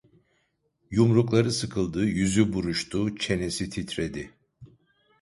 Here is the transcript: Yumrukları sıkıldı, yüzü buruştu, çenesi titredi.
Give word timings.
Yumrukları 0.91 1.51
sıkıldı, 1.51 2.03
yüzü 2.05 2.53
buruştu, 2.53 3.15
çenesi 3.17 3.69
titredi. 3.69 4.31